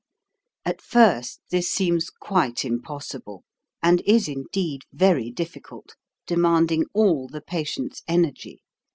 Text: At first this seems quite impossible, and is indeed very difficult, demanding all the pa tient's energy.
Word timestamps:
At 0.65 0.81
first 0.81 1.41
this 1.51 1.69
seems 1.69 2.09
quite 2.09 2.65
impossible, 2.65 3.43
and 3.83 4.01
is 4.07 4.27
indeed 4.27 4.81
very 4.91 5.29
difficult, 5.29 5.95
demanding 6.25 6.85
all 6.95 7.27
the 7.27 7.39
pa 7.41 7.57
tient's 7.61 8.01
energy. 8.07 8.63